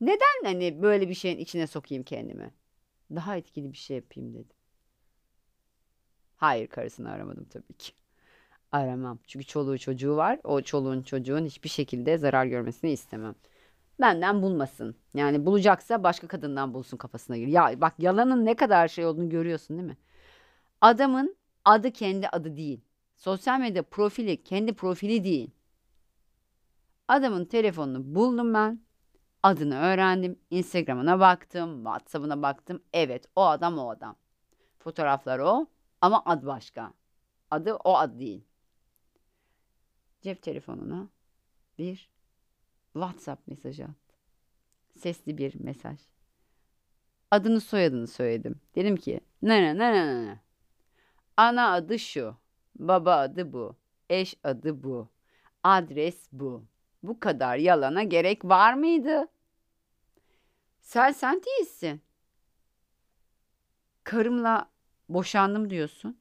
Neden 0.00 0.44
hani 0.44 0.82
böyle 0.82 1.08
bir 1.08 1.14
şeyin 1.14 1.38
içine 1.38 1.66
sokayım 1.66 2.04
kendimi? 2.04 2.54
Daha 3.14 3.36
etkili 3.36 3.72
bir 3.72 3.78
şey 3.78 3.96
yapayım 3.96 4.34
dedim. 4.34 4.56
Hayır 6.36 6.66
karısını 6.66 7.10
aramadım 7.10 7.44
tabii 7.44 7.72
ki. 7.78 7.92
Aramam. 8.72 9.18
Çünkü 9.26 9.46
çoluğu 9.46 9.78
çocuğu 9.78 10.16
var. 10.16 10.40
O 10.44 10.62
çoluğun 10.62 11.02
çocuğun 11.02 11.44
hiçbir 11.44 11.68
şekilde 11.68 12.18
zarar 12.18 12.46
görmesini 12.46 12.90
istemem. 12.90 13.34
Benden 14.00 14.42
bulmasın. 14.42 14.96
Yani 15.14 15.46
bulacaksa 15.46 16.02
başka 16.02 16.26
kadından 16.28 16.74
bulsun 16.74 16.96
kafasına 16.96 17.36
gir. 17.36 17.46
Ya 17.46 17.80
bak 17.80 17.94
yalanın 17.98 18.44
ne 18.44 18.56
kadar 18.56 18.88
şey 18.88 19.06
olduğunu 19.06 19.28
görüyorsun 19.28 19.78
değil 19.78 19.88
mi? 19.88 19.96
Adamın 20.80 21.36
adı 21.64 21.90
kendi 21.90 22.28
adı 22.28 22.56
değil. 22.56 22.80
Sosyal 23.16 23.60
medya 23.60 23.82
profili 23.82 24.42
kendi 24.44 24.74
profili 24.74 25.24
değil. 25.24 25.50
Adamın 27.08 27.44
telefonunu 27.44 28.14
buldum 28.14 28.54
ben. 28.54 28.80
Adını 29.42 29.78
öğrendim. 29.78 30.38
Instagram'ına 30.50 31.20
baktım. 31.20 31.76
WhatsApp'ına 31.84 32.42
baktım. 32.42 32.82
Evet 32.92 33.26
o 33.36 33.44
adam 33.44 33.78
o 33.78 33.90
adam. 33.90 34.16
Fotoğraflar 34.78 35.38
o 35.38 35.66
ama 36.00 36.22
ad 36.26 36.46
başka. 36.46 36.92
Adı 37.50 37.74
o 37.74 37.96
ad 37.96 38.18
değil. 38.20 38.44
Cep 40.28 40.42
telefonuna 40.42 41.08
bir 41.78 42.10
WhatsApp 42.92 43.48
mesajı 43.48 43.84
attı. 43.84 44.14
Sesli 44.96 45.38
bir 45.38 45.60
mesaj. 45.60 45.98
Adını 47.30 47.60
soyadını 47.60 48.06
söyledim. 48.06 48.60
Dedim 48.74 48.96
ki 48.96 49.20
ne 49.42 49.62
ne 49.62 49.78
ne. 49.78 50.40
Ana 51.36 51.72
adı 51.72 51.98
şu. 51.98 52.36
Baba 52.78 53.16
adı 53.16 53.52
bu. 53.52 53.76
Eş 54.10 54.34
adı 54.44 54.82
bu. 54.82 55.08
Adres 55.62 56.28
bu. 56.32 56.64
Bu 57.02 57.20
kadar 57.20 57.56
yalana 57.56 58.02
gerek 58.02 58.44
var 58.44 58.74
mıydı? 58.74 59.28
Sen 60.80 61.12
sen 61.12 61.42
değilsin. 61.42 62.02
Karımla 64.04 64.70
boşandım 65.08 65.70
diyorsun. 65.70 66.18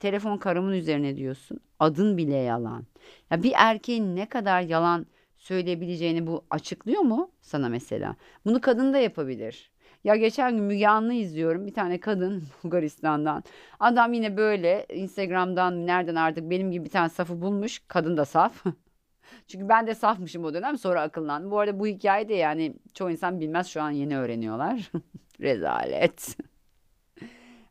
Telefon 0.00 0.38
karımın 0.38 0.72
üzerine 0.72 1.16
diyorsun. 1.16 1.60
Adın 1.78 2.16
bile 2.16 2.36
yalan. 2.36 2.86
Ya 3.30 3.42
bir 3.42 3.52
erkeğin 3.56 4.16
ne 4.16 4.28
kadar 4.28 4.60
yalan 4.60 5.06
söyleyebileceğini 5.36 6.26
bu 6.26 6.44
açıklıyor 6.50 7.02
mu 7.02 7.30
sana 7.40 7.68
mesela? 7.68 8.16
Bunu 8.44 8.60
kadın 8.60 8.92
da 8.92 8.98
yapabilir. 8.98 9.70
Ya 10.04 10.16
geçen 10.16 10.56
gün 10.56 10.64
Müge 10.64 10.88
Anlı 10.88 11.12
izliyorum. 11.12 11.66
Bir 11.66 11.74
tane 11.74 12.00
kadın 12.00 12.44
Bulgaristan'dan. 12.64 13.44
Adam 13.80 14.12
yine 14.12 14.36
böyle 14.36 14.86
Instagram'dan 14.94 15.86
nereden 15.86 16.14
artık 16.14 16.50
benim 16.50 16.70
gibi 16.70 16.84
bir 16.84 16.90
tane 16.90 17.08
safı 17.08 17.42
bulmuş. 17.42 17.82
Kadın 17.88 18.16
da 18.16 18.24
saf. 18.24 18.64
Çünkü 19.48 19.68
ben 19.68 19.86
de 19.86 19.94
safmışım 19.94 20.44
o 20.44 20.54
dönem 20.54 20.78
sonra 20.78 21.02
akıllandım. 21.02 21.50
Bu 21.50 21.58
arada 21.58 21.80
bu 21.80 21.86
hikaye 21.86 22.28
de 22.28 22.34
yani 22.34 22.76
çoğu 22.94 23.10
insan 23.10 23.40
bilmez 23.40 23.66
şu 23.66 23.82
an 23.82 23.90
yeni 23.90 24.18
öğreniyorlar. 24.18 24.90
Rezalet. 25.40 26.36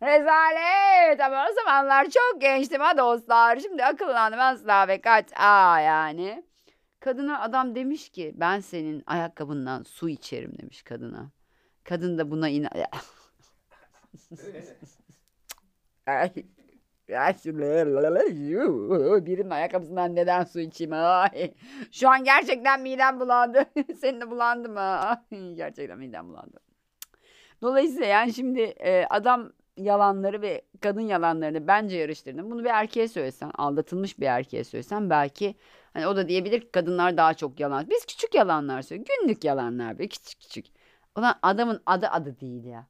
Rezalet 0.06 1.22
ama 1.22 1.46
o 1.52 1.54
zamanlar 1.54 2.10
çok 2.10 2.42
gençtim 2.42 2.82
ha 2.82 2.98
dostlar. 2.98 3.60
Şimdi 3.60 3.86
akıllandım 3.86 4.40
asla 4.40 4.88
ve 4.88 5.02
kaç. 5.02 5.26
Aa 5.36 5.80
yani. 5.80 6.44
Kadına 7.00 7.42
adam 7.42 7.76
demiş 7.76 8.10
ki 8.10 8.34
ben 8.36 8.60
senin 8.60 9.04
ayakkabından 9.06 9.84
su 9.84 10.10
içerim 10.10 10.58
demiş 10.58 10.84
kadına. 10.84 11.32
Kadın 11.84 12.18
da 12.18 12.32
buna 12.32 12.50
inan... 12.50 12.70
Birinin 19.26 19.50
ayakkabısından 19.50 20.16
neden 20.16 20.44
su 20.44 20.60
içeyim? 20.60 20.94
Ay. 20.94 21.54
Şu 21.92 22.10
an 22.10 22.24
gerçekten 22.24 22.82
midem 22.82 23.20
bulandı. 23.20 23.66
Senin 24.02 24.22
de 24.22 24.32
bulandı 24.32 24.70
mı? 24.70 25.00
Gerçekten 25.56 25.98
midem 25.98 26.30
bulandı. 26.30 26.60
Dolayısıyla 27.62 28.08
yani 28.08 28.34
şimdi 28.34 28.62
e, 28.62 29.06
adam 29.10 29.52
yalanları 29.78 30.42
ve 30.42 30.62
kadın 30.82 31.02
yalanlarını 31.02 31.68
bence 31.68 31.98
yarıştırdım. 31.98 32.52
Bunu 32.52 32.64
bir 32.64 32.70
erkeğe 32.70 33.08
söylesen, 33.08 33.52
aldatılmış 33.56 34.20
bir 34.20 34.26
erkeğe 34.26 34.64
söylesen 34.64 35.10
belki 35.10 35.56
hani 35.94 36.08
o 36.08 36.16
da 36.16 36.28
diyebilir 36.28 36.62
ki 36.62 36.72
kadınlar 36.72 37.18
daha 37.18 37.34
çok 37.34 37.60
yalan. 37.60 37.90
Biz 37.90 38.06
küçük 38.06 38.36
yalanlar 38.36 38.82
söylüyoruz. 38.82 39.16
Günlük 39.22 39.44
yalanlar 39.44 40.00
be 40.00 40.08
küçük 40.08 40.42
küçük. 40.42 40.66
Ulan 41.18 41.40
adamın 41.42 41.82
adı 41.86 42.08
adı 42.08 42.40
değil 42.40 42.64
ya. 42.66 42.88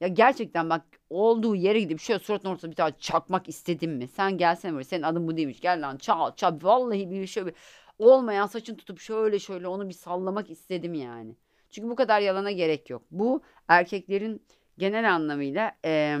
Ya 0.00 0.08
gerçekten 0.08 0.70
bak 0.70 0.82
olduğu 1.10 1.54
yere 1.56 1.80
gidip 1.80 2.00
şöyle 2.00 2.18
suratın 2.18 2.48
ortasına 2.48 2.70
bir 2.70 2.76
tane 2.76 2.94
çakmak 2.98 3.48
istedim 3.48 3.92
mi? 3.96 4.08
Sen 4.08 4.38
gelsene 4.38 4.72
böyle 4.72 4.84
senin 4.84 5.02
adın 5.02 5.28
bu 5.28 5.36
değilmiş. 5.36 5.60
Gel 5.60 5.82
lan 5.82 5.96
çal 5.96 6.36
çal. 6.36 6.58
Vallahi 6.62 7.10
bir 7.10 7.26
şöyle 7.26 7.46
bir 7.46 7.54
olmayan 7.98 8.46
saçını 8.46 8.76
tutup 8.76 9.00
şöyle 9.00 9.38
şöyle 9.38 9.68
onu 9.68 9.88
bir 9.88 9.94
sallamak 9.94 10.50
istedim 10.50 10.94
yani. 10.94 11.36
Çünkü 11.70 11.88
bu 11.88 11.96
kadar 11.96 12.20
yalana 12.20 12.50
gerek 12.50 12.90
yok. 12.90 13.02
Bu 13.10 13.42
erkeklerin 13.68 14.42
genel 14.78 15.14
anlamıyla 15.14 15.72
e, 15.84 16.18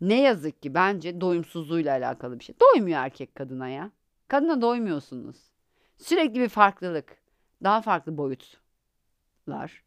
ne 0.00 0.20
yazık 0.20 0.62
ki 0.62 0.74
bence 0.74 1.20
doyumsuzluğuyla 1.20 1.96
alakalı 1.96 2.38
bir 2.38 2.44
şey. 2.44 2.54
Doymuyor 2.60 2.98
erkek 2.98 3.34
kadına 3.34 3.68
ya. 3.68 3.90
Kadına 4.28 4.62
doymuyorsunuz. 4.62 5.36
Sürekli 5.98 6.40
bir 6.40 6.48
farklılık. 6.48 7.16
Daha 7.62 7.80
farklı 7.80 8.16
boyutlar. 8.16 9.84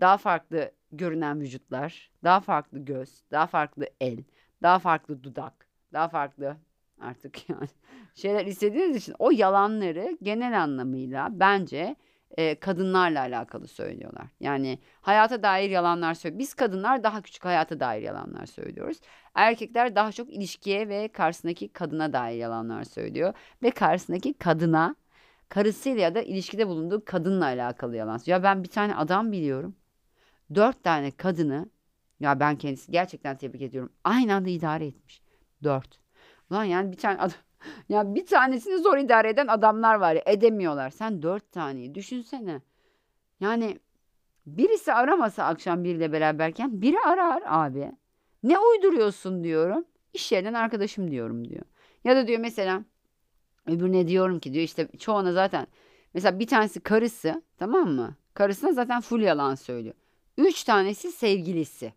Daha 0.00 0.16
farklı 0.16 0.72
görünen 0.92 1.40
vücutlar. 1.40 2.10
Daha 2.24 2.40
farklı 2.40 2.78
göz. 2.78 3.22
Daha 3.30 3.46
farklı 3.46 3.86
el. 4.00 4.24
Daha 4.62 4.78
farklı 4.78 5.22
dudak. 5.22 5.66
Daha 5.92 6.08
farklı 6.08 6.56
artık 7.00 7.50
yani 7.50 7.68
şeyler 8.14 8.46
istediğiniz 8.46 8.96
için 8.96 9.14
o 9.18 9.30
yalanları 9.30 10.18
genel 10.22 10.62
anlamıyla 10.62 11.28
bence 11.30 11.96
e, 12.38 12.60
kadınlarla 12.60 13.20
alakalı 13.20 13.68
söylüyorlar. 13.68 14.26
Yani 14.40 14.78
hayata 15.00 15.42
dair 15.42 15.70
yalanlar 15.70 16.14
söylüyor. 16.14 16.38
Biz 16.38 16.54
kadınlar 16.54 17.02
daha 17.04 17.22
küçük 17.22 17.44
hayata 17.44 17.80
dair 17.80 18.02
yalanlar 18.02 18.46
söylüyoruz. 18.46 19.00
Erkekler 19.34 19.96
daha 19.96 20.12
çok 20.12 20.30
ilişkiye 20.30 20.88
ve 20.88 21.08
karşısındaki 21.08 21.68
kadına 21.68 22.12
dair 22.12 22.38
yalanlar 22.38 22.84
söylüyor. 22.84 23.34
Ve 23.62 23.70
karşısındaki 23.70 24.34
kadına 24.34 24.96
karısıyla 25.48 26.02
ya 26.02 26.14
da 26.14 26.22
ilişkide 26.22 26.68
bulunduğu 26.68 27.04
kadınla 27.04 27.44
alakalı 27.44 27.96
yalan. 27.96 28.20
Ya 28.26 28.42
ben 28.42 28.62
bir 28.62 28.68
tane 28.68 28.94
adam 28.96 29.32
biliyorum. 29.32 29.76
Dört 30.54 30.84
tane 30.84 31.10
kadını 31.10 31.70
ya 32.20 32.40
ben 32.40 32.56
kendisi 32.56 32.92
gerçekten 32.92 33.36
tebrik 33.36 33.62
ediyorum. 33.62 33.92
Aynı 34.04 34.34
anda 34.34 34.48
idare 34.50 34.86
etmiş. 34.86 35.22
Dört. 35.62 36.00
Ulan 36.50 36.64
yani 36.64 36.92
bir 36.92 36.96
tane 36.96 37.18
adam 37.18 37.38
ya 37.88 38.14
bir 38.14 38.26
tanesini 38.26 38.78
zor 38.78 38.98
idare 38.98 39.28
eden 39.28 39.46
adamlar 39.46 39.94
var 39.94 40.14
ya 40.14 40.22
edemiyorlar. 40.26 40.90
Sen 40.90 41.22
dört 41.22 41.52
taneyi 41.52 41.94
düşünsene. 41.94 42.60
Yani 43.40 43.78
birisi 44.46 44.92
aramasa 44.92 45.44
akşam 45.44 45.84
biriyle 45.84 46.12
beraberken 46.12 46.82
biri 46.82 47.00
arar 47.00 47.42
abi. 47.46 47.92
Ne 48.42 48.58
uyduruyorsun 48.58 49.44
diyorum. 49.44 49.84
İş 50.14 50.32
yerinden 50.32 50.54
arkadaşım 50.54 51.10
diyorum 51.10 51.48
diyor. 51.48 51.64
Ya 52.04 52.16
da 52.16 52.26
diyor 52.26 52.40
mesela 52.40 52.84
öbürüne 53.66 54.08
diyorum 54.08 54.40
ki 54.40 54.52
diyor 54.52 54.64
işte 54.64 54.88
çoğuna 54.98 55.32
zaten 55.32 55.66
mesela 56.14 56.38
bir 56.38 56.46
tanesi 56.46 56.80
karısı 56.80 57.42
tamam 57.58 57.88
mı? 57.88 58.16
Karısına 58.34 58.72
zaten 58.72 59.00
full 59.00 59.20
yalan 59.20 59.54
söylüyor. 59.54 59.94
Üç 60.38 60.64
tanesi 60.64 61.12
sevgilisi. 61.12 61.92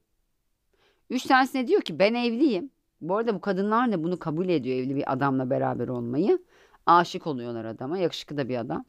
Üç 1.10 1.24
tanesine 1.24 1.68
diyor 1.68 1.82
ki 1.82 2.00
ben 2.00 2.14
evliyim. 2.14 2.70
Bu 3.04 3.18
arada 3.18 3.36
bu 3.36 3.42
kadınlar 3.42 3.92
da 3.92 4.04
bunu 4.04 4.20
kabul 4.20 4.50
ediyor 4.50 4.78
evli 4.78 4.96
bir 4.96 5.14
adamla 5.14 5.50
beraber 5.50 5.88
olmayı. 5.88 6.40
Aşık 6.86 7.28
oluyorlar 7.28 7.66
adama. 7.66 7.98
Yakışıklı 7.98 8.38
da 8.38 8.50
bir 8.50 8.58
adam. 8.58 8.86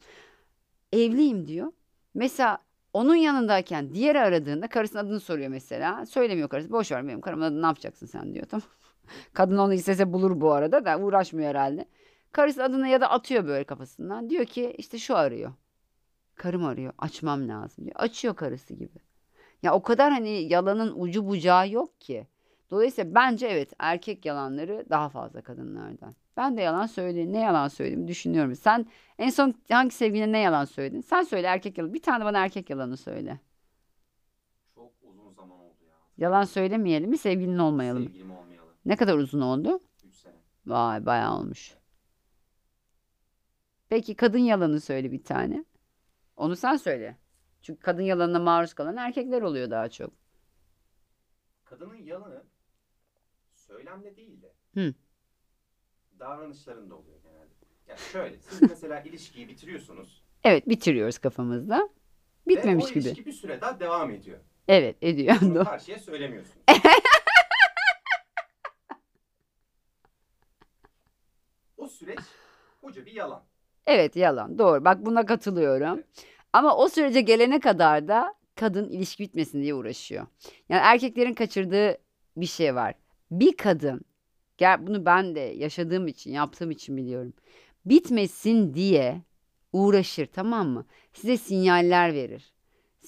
Evliyim 0.93 1.47
diyor. 1.47 1.71
Mesela 2.13 2.57
onun 2.93 3.15
yanındayken 3.15 3.93
diğeri 3.93 4.19
aradığında 4.19 4.67
karısının 4.67 5.05
adını 5.05 5.19
soruyor 5.19 5.49
mesela. 5.49 6.05
Söylemiyor 6.05 6.49
karısı. 6.49 6.71
Boş 6.71 6.91
ver 6.91 7.07
benim 7.07 7.21
karımın 7.21 7.43
adını 7.45 7.61
ne 7.61 7.65
yapacaksın 7.65 8.05
sen 8.05 8.33
diyor. 8.33 8.45
Tamam. 8.45 8.67
Kadın 9.33 9.57
onu 9.57 9.73
istese 9.73 10.13
bulur 10.13 10.41
bu 10.41 10.51
arada 10.51 10.85
da 10.85 10.99
uğraşmıyor 10.99 11.49
herhalde. 11.49 11.85
Karısı 12.31 12.63
adını 12.63 12.87
ya 12.87 13.01
da 13.01 13.09
atıyor 13.09 13.47
böyle 13.47 13.63
kafasından. 13.63 14.29
Diyor 14.29 14.45
ki 14.45 14.75
işte 14.77 14.97
şu 14.97 15.15
arıyor. 15.15 15.53
Karım 16.35 16.65
arıyor. 16.65 16.93
Açmam 16.97 17.47
lazım 17.47 17.85
diyor. 17.85 17.95
Açıyor 17.99 18.35
karısı 18.35 18.73
gibi. 18.73 18.99
Ya 19.63 19.73
o 19.73 19.81
kadar 19.81 20.11
hani 20.11 20.29
yalanın 20.29 20.93
ucu 20.95 21.27
bucağı 21.27 21.69
yok 21.69 22.01
ki. 22.01 22.27
Dolayısıyla 22.75 23.15
bence 23.15 23.47
evet 23.47 23.73
erkek 23.79 24.25
yalanları 24.25 24.85
daha 24.89 25.09
fazla 25.09 25.41
kadınlardan. 25.41 26.15
Ben 26.37 26.57
de 26.57 26.61
yalan 26.61 26.85
söyledim. 26.85 27.33
Ne 27.33 27.39
yalan 27.39 27.67
söyledim 27.67 28.07
düşünüyorum. 28.07 28.55
Sen 28.55 28.85
en 29.17 29.29
son 29.29 29.53
hangi 29.69 29.95
sevgiline 29.95 30.31
ne 30.31 30.39
yalan 30.39 30.65
söyledin? 30.65 31.01
Sen 31.01 31.23
söyle 31.23 31.47
erkek 31.47 31.77
yalanı. 31.77 31.93
Bir 31.93 32.01
tane 32.01 32.25
bana 32.25 32.39
erkek 32.43 32.69
yalanı 32.69 32.97
söyle. 32.97 33.39
Çok 34.75 34.91
uzun 35.01 35.31
zaman 35.33 35.59
oldu 35.59 35.83
ya. 35.87 35.95
Yalan 36.17 36.43
söylemeyelim 36.43 37.09
mi 37.09 37.17
sevgilin 37.17 37.57
olmayalım 37.57 38.03
mı? 38.03 38.09
Sevgilim 38.09 38.31
olmayalı. 38.31 38.69
Ne 38.85 38.95
kadar 38.95 39.17
uzun 39.17 39.41
oldu? 39.41 39.79
3 40.05 40.15
sene. 40.15 40.33
Vay 40.65 41.05
bayağı 41.05 41.37
olmuş. 41.37 41.75
Peki 43.89 44.15
kadın 44.15 44.39
yalanı 44.39 44.81
söyle 44.81 45.11
bir 45.11 45.23
tane. 45.23 45.65
Onu 46.37 46.55
sen 46.55 46.75
söyle. 46.75 47.17
Çünkü 47.61 47.79
kadın 47.79 48.03
yalanına 48.03 48.39
maruz 48.39 48.73
kalan 48.73 48.97
erkekler 48.97 49.41
oluyor 49.41 49.69
daha 49.69 49.89
çok. 49.89 50.13
Kadının 51.65 51.95
yalanı 51.95 52.43
söylemde 53.85 54.15
değil 54.17 54.41
de 54.41 54.53
Hı. 54.73 54.93
davranışlarında 56.19 56.95
oluyor 56.95 57.17
genelde. 57.23 57.53
Ya 57.87 57.97
şöyle 57.97 58.39
siz 58.39 58.61
mesela 58.69 58.99
ilişkiyi 59.01 59.47
bitiriyorsunuz 59.47 60.23
Evet 60.43 60.69
bitiriyoruz 60.69 61.17
kafamızda. 61.17 61.89
ve 62.47 62.55
Bitmemiş 62.55 62.85
o 62.85 62.89
gibi. 62.89 62.99
ilişki 62.99 63.25
bir 63.25 63.31
süre 63.31 63.61
daha 63.61 63.79
devam 63.79 64.11
ediyor. 64.11 64.39
Evet 64.67 64.95
ediyor. 65.01 65.35
Bunu 65.41 65.63
karşıya 65.63 65.99
söylemiyorsun. 65.99 66.61
o 71.77 71.87
süreç 71.87 72.19
koca 72.81 73.05
bir 73.05 73.11
yalan. 73.11 73.43
Evet 73.87 74.15
yalan 74.15 74.57
doğru 74.59 74.85
bak 74.85 75.05
buna 75.05 75.25
katılıyorum. 75.25 76.03
Ama 76.53 76.77
o 76.77 76.89
sürece 76.89 77.21
gelene 77.21 77.59
kadar 77.59 78.07
da 78.07 78.33
kadın 78.55 78.89
ilişki 78.89 79.23
bitmesin 79.23 79.61
diye 79.61 79.73
uğraşıyor. 79.73 80.27
Yani 80.69 80.81
erkeklerin 80.83 81.33
kaçırdığı 81.33 81.97
bir 82.37 82.45
şey 82.45 82.75
var. 82.75 82.95
Bir 83.39 83.57
kadın 83.57 84.01
gel 84.57 84.87
bunu 84.87 85.05
ben 85.05 85.35
de 85.35 85.39
yaşadığım 85.39 86.07
için 86.07 86.31
yaptığım 86.31 86.71
için 86.71 86.97
biliyorum. 86.97 87.33
Bitmesin 87.85 88.73
diye 88.73 89.21
uğraşır 89.73 90.25
tamam 90.25 90.67
mı? 90.67 90.85
Size 91.13 91.37
sinyaller 91.37 92.13
verir. 92.13 92.53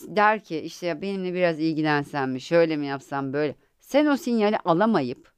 Der 0.01 0.43
ki 0.43 0.59
işte 0.59 0.87
ya 0.87 1.01
benimle 1.01 1.33
biraz 1.33 1.59
ilgilensen 1.59 2.29
mi 2.29 2.41
şöyle 2.41 2.77
mi 2.77 2.87
yapsam 2.87 3.33
böyle. 3.33 3.55
Sen 3.79 4.05
o 4.05 4.17
sinyali 4.17 4.57
alamayıp 4.57 5.31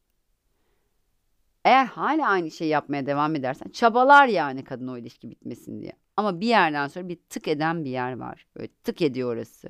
eğer 1.66 1.86
hala 1.86 2.28
aynı 2.28 2.52
şeyi 2.52 2.70
yapmaya 2.70 3.06
devam 3.06 3.36
edersen 3.36 3.70
çabalar 3.70 4.28
yani 4.28 4.64
kadın 4.64 4.88
o 4.88 4.98
ilişki 4.98 5.30
bitmesin 5.30 5.82
diye. 5.82 5.94
Ama 6.18 6.40
bir 6.40 6.48
yerden 6.48 6.88
sonra 6.88 7.10
bir 7.10 7.20
tık 7.30 7.48
eden 7.48 7.86
bir 7.86 7.90
yer 7.90 8.18
var. 8.18 8.48
Böyle 8.56 8.68
tık 8.84 9.02
ediyor 9.02 9.34
orası. 9.34 9.70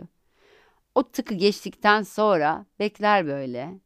O 0.96 1.04
tıkı 1.12 1.34
geçtikten 1.34 2.02
sonra 2.02 2.66
bekler 2.80 3.28
böyle. 3.28 3.80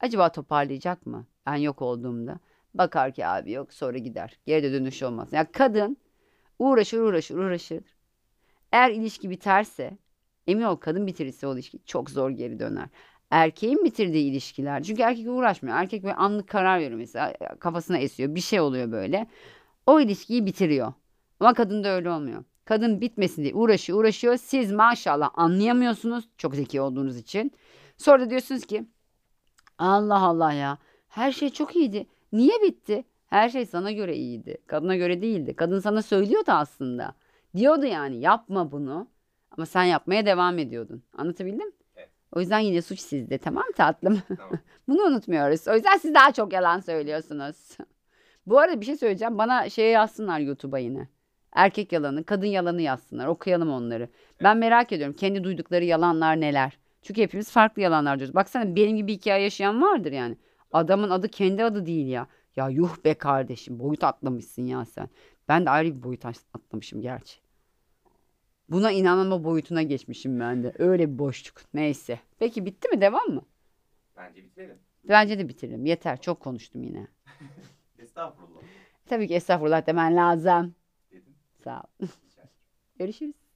Acaba 0.00 0.32
toparlayacak 0.32 1.06
mı? 1.06 1.26
Ben 1.46 1.54
yok 1.54 1.82
olduğumda. 1.82 2.38
Bakar 2.74 3.12
ki 3.12 3.26
abi 3.26 3.52
yok 3.52 3.72
sonra 3.72 3.98
gider. 3.98 4.38
Geri 4.46 4.62
de 4.62 4.72
dönüş 4.72 5.02
olmaz. 5.02 5.32
Ya 5.32 5.52
kadın 5.52 5.96
uğraşır 6.58 7.00
uğraşır 7.00 7.36
uğraşır. 7.38 7.82
Eğer 8.72 8.90
ilişki 8.90 9.30
biterse 9.30 9.98
emin 10.46 10.62
ol 10.62 10.76
kadın 10.76 11.06
bitirirse 11.06 11.46
o 11.46 11.54
ilişki 11.54 11.78
çok 11.84 12.10
zor 12.10 12.30
geri 12.30 12.58
döner. 12.58 12.88
Erkeğin 13.30 13.84
bitirdiği 13.84 14.30
ilişkiler 14.30 14.82
çünkü 14.82 15.02
erkek 15.02 15.28
uğraşmıyor. 15.28 15.76
Erkek 15.76 16.02
böyle 16.02 16.14
anlık 16.14 16.48
karar 16.48 16.80
veriyor 16.80 16.98
mesela 16.98 17.34
kafasına 17.60 17.98
esiyor 17.98 18.34
bir 18.34 18.40
şey 18.40 18.60
oluyor 18.60 18.92
böyle. 18.92 19.26
O 19.86 20.00
ilişkiyi 20.00 20.46
bitiriyor. 20.46 20.92
Ama 21.40 21.54
kadın 21.54 21.84
da 21.84 21.88
öyle 21.88 22.10
olmuyor. 22.10 22.44
Kadın 22.64 23.00
bitmesin 23.00 23.42
diye 23.42 23.54
uğraşıyor 23.54 23.98
uğraşıyor. 23.98 24.36
Siz 24.36 24.72
maşallah 24.72 25.30
anlayamıyorsunuz 25.34 26.28
çok 26.38 26.54
zeki 26.54 26.80
olduğunuz 26.80 27.16
için. 27.16 27.52
Sonra 27.96 28.20
da 28.20 28.30
diyorsunuz 28.30 28.66
ki 28.66 28.84
Allah 29.78 30.20
Allah 30.22 30.52
ya 30.52 30.78
her 31.08 31.32
şey 31.32 31.50
çok 31.50 31.76
iyiydi. 31.76 32.06
Niye 32.32 32.62
bitti? 32.62 33.04
Her 33.26 33.48
şey 33.48 33.66
sana 33.66 33.92
göre 33.92 34.16
iyiydi. 34.16 34.58
Kadına 34.66 34.96
göre 34.96 35.22
değildi. 35.22 35.56
Kadın 35.56 35.80
sana 35.80 36.02
söylüyordu 36.02 36.50
aslında. 36.50 37.14
Diyordu 37.56 37.86
yani 37.86 38.20
yapma 38.20 38.72
bunu. 38.72 39.08
Ama 39.50 39.66
sen 39.66 39.84
yapmaya 39.84 40.26
devam 40.26 40.58
ediyordun. 40.58 41.02
Anlatabildim? 41.18 41.72
Evet. 41.96 42.08
O 42.32 42.40
yüzden 42.40 42.58
yine 42.58 42.82
suç 42.82 43.00
sizde 43.00 43.38
tamam 43.38 43.64
mı 43.66 43.72
tatlım? 43.76 44.22
Tamam. 44.36 44.52
Bunu 44.88 45.02
unutmuyoruz. 45.02 45.68
O 45.68 45.74
yüzden 45.74 45.96
siz 45.96 46.14
daha 46.14 46.32
çok 46.32 46.52
yalan 46.52 46.80
söylüyorsunuz. 46.80 47.76
Bu 48.46 48.58
arada 48.58 48.80
bir 48.80 48.86
şey 48.86 48.96
söyleyeceğim. 48.96 49.38
Bana 49.38 49.70
şey 49.70 49.90
yazsınlar 49.90 50.40
YouTube'a 50.40 50.78
yine. 50.78 51.08
Erkek 51.52 51.92
yalanı, 51.92 52.24
kadın 52.24 52.46
yalanı 52.46 52.82
yazsınlar. 52.82 53.26
Okuyalım 53.26 53.70
onları. 53.70 54.08
Ben 54.42 54.56
merak 54.56 54.92
ediyorum 54.92 55.16
kendi 55.18 55.44
duydukları 55.44 55.84
yalanlar 55.84 56.40
neler. 56.40 56.78
Çünkü 57.08 57.22
hepimiz 57.22 57.50
farklı 57.50 57.82
yalanlar 57.82 58.18
diyoruz. 58.18 58.34
Baksana 58.34 58.76
benim 58.76 58.96
gibi 58.96 59.12
hikaye 59.12 59.42
yaşayan 59.42 59.82
vardır 59.82 60.12
yani. 60.12 60.36
Adamın 60.72 61.10
adı 61.10 61.28
kendi 61.28 61.64
adı 61.64 61.86
değil 61.86 62.06
ya. 62.06 62.26
Ya 62.56 62.68
yuh 62.68 63.04
be 63.04 63.14
kardeşim 63.14 63.78
boyut 63.78 64.04
atlamışsın 64.04 64.62
ya 64.62 64.84
sen. 64.84 65.08
Ben 65.48 65.66
de 65.66 65.70
ayrı 65.70 65.96
bir 65.96 66.02
boyut 66.02 66.24
atlamışım 66.26 67.00
gerçi. 67.00 67.40
Buna 68.68 68.90
inanma 68.90 69.44
boyutuna 69.44 69.82
geçmişim 69.82 70.40
ben 70.40 70.62
de. 70.62 70.72
Öyle 70.78 71.12
bir 71.12 71.18
boşluk. 71.18 71.62
Neyse. 71.74 72.20
Peki 72.38 72.66
bitti 72.66 72.88
mi? 72.88 73.00
Devam 73.00 73.28
mı? 73.28 73.42
Bence 74.16 74.44
bitirelim. 74.44 74.78
Bence 75.04 75.38
de 75.38 75.48
bitirelim. 75.48 75.86
Yeter. 75.86 76.20
Çok 76.20 76.40
konuştum 76.40 76.82
yine. 76.82 77.06
Estağfurullah 77.98 78.60
Tabii 79.06 79.28
ki 79.28 79.34
estağfurullah 79.34 79.86
demen 79.86 80.16
lazım. 80.16 80.74
dedim. 81.12 81.34
Sağ 81.64 81.80
ol. 81.80 82.06
Görüşürüz. 82.98 83.47